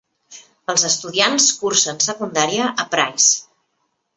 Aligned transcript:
Els 0.73 0.85
estudiants 0.87 1.49
cursen 1.65 2.01
secundària 2.07 2.71
a 2.85 2.89
Price. 2.95 3.41